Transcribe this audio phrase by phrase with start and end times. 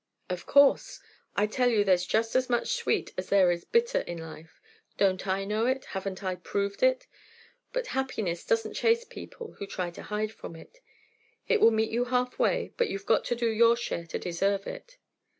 [0.31, 0.99] "Of course.
[1.35, 4.59] I tell you there's just as much sweet as there is bitter in life.
[4.97, 5.85] Don't I know it?
[5.85, 7.05] Haven't I proved it?
[7.71, 10.79] But happiness doesn't chase people who try to hide from it.
[11.47, 14.97] It will meet you halfway, but you've got to do your share to deserve it.